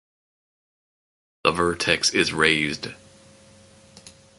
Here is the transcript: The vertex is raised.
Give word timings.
The 1.43 1.51
vertex 1.51 2.09
is 2.09 2.33
raised. 2.33 2.87